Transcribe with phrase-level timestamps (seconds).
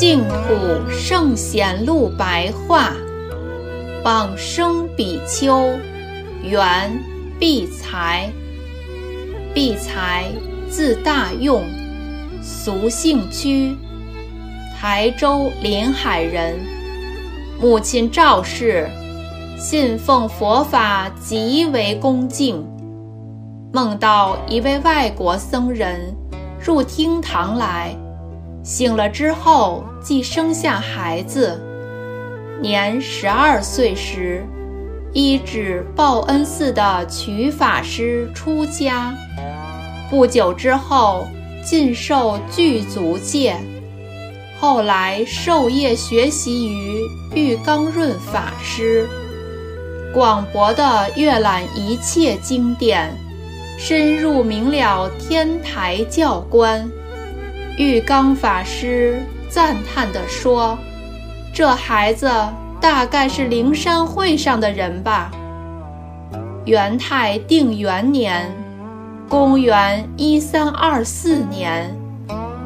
[0.00, 2.94] 净土圣贤录白话，
[4.02, 5.78] 往生比丘，
[6.42, 6.90] 原
[7.38, 8.32] 必才。
[9.52, 10.24] 必才，
[10.70, 11.62] 字大用，
[12.40, 13.76] 俗姓屈，
[14.74, 16.58] 台州临海人。
[17.60, 18.88] 母亲赵氏，
[19.58, 22.66] 信奉佛法极为恭敬。
[23.70, 26.16] 梦到一位外国僧人
[26.58, 27.94] 入厅堂来。
[28.70, 31.60] 醒了之后，即生下孩子。
[32.62, 34.46] 年十二岁时，
[35.12, 39.12] 依止报恩寺的曲法师出家。
[40.08, 41.26] 不久之后，
[41.64, 43.56] 尽受具足戒。
[44.60, 47.00] 后来授业学习于
[47.34, 49.08] 玉刚润法师，
[50.14, 53.12] 广博地阅览一切经典，
[53.76, 56.88] 深入明了天台教观。
[57.80, 60.78] 玉刚法师赞叹地说
[61.50, 62.30] ：“这孩子
[62.78, 65.30] 大概是灵山会上的人吧。”
[66.66, 68.54] 元泰定元年，
[69.30, 71.90] 公元一三二四年，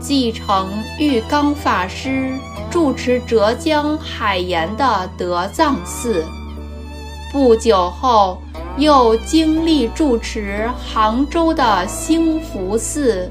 [0.00, 0.68] 继承
[0.98, 2.32] 玉刚法师
[2.68, 6.24] 住持浙江海盐的德藏寺。
[7.30, 8.42] 不久后，
[8.76, 13.30] 又经历住持杭州的兴福寺。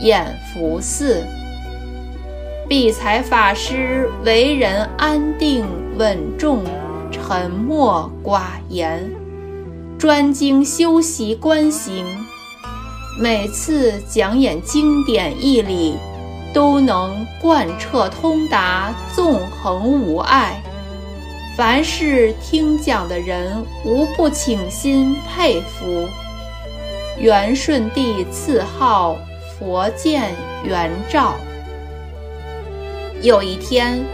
[0.00, 1.24] 眼福寺，
[2.68, 5.64] 必才法师为人安定
[5.96, 6.64] 稳重、
[7.10, 9.10] 沉默寡言，
[9.98, 12.04] 专精修习观行。
[13.20, 15.96] 每次讲演经典义理，
[16.52, 20.60] 都能贯彻通达、纵横无碍。
[21.56, 26.08] 凡是听讲的人，无不倾心佩服。
[27.16, 29.16] 元顺帝赐号。
[29.58, 30.32] 佛见
[30.64, 31.34] 圆照。
[33.22, 34.04] 有一天，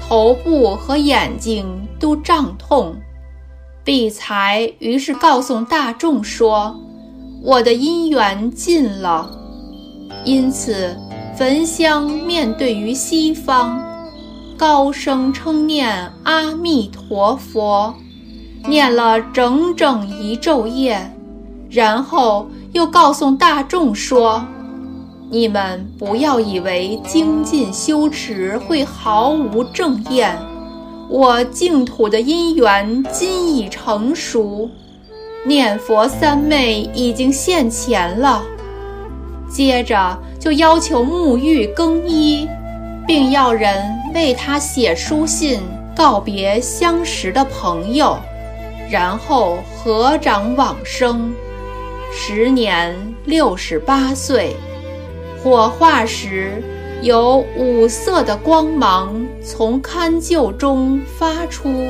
[0.00, 1.66] 头部和眼睛
[1.98, 2.94] 都胀痛，
[3.84, 6.76] 必才于是告诉大众说
[7.42, 9.30] ：“我的因缘尽了。”
[10.24, 10.96] 因此，
[11.36, 13.80] 焚香面对于西方，
[14.56, 17.94] 高声称念阿弥陀佛，
[18.66, 21.10] 念了整整一昼夜，
[21.70, 24.44] 然后又告诉大众说。
[25.30, 30.34] 你们不要以为精进修持会毫无正验，
[31.10, 34.70] 我净土的因缘今已成熟，
[35.44, 38.42] 念佛三昧已经现前了。
[39.50, 42.48] 接着就要求沐浴更衣，
[43.06, 43.84] 并要人
[44.14, 45.60] 为他写书信
[45.94, 48.18] 告别相识的朋友，
[48.90, 51.30] 然后合掌往生，
[52.10, 52.96] 时年
[53.26, 54.56] 六十八岁。
[55.42, 56.62] 火化时，
[57.00, 61.86] 有五色的光芒从龛臼中发出。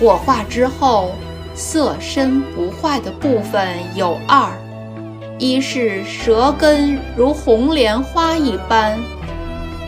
[0.00, 1.12] 火化之后，
[1.54, 4.50] 色身不坏的部分有二：
[5.38, 8.98] 一是舌根如红莲花一般，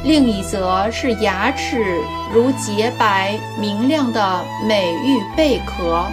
[0.05, 1.99] 另一则是牙齿
[2.33, 6.05] 如洁白明亮的美玉贝壳。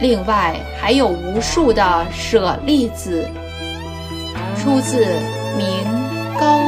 [0.00, 3.26] 另外还有无数的舍利子。
[4.58, 5.04] 出自。
[5.56, 5.84] 《明
[6.38, 6.63] 高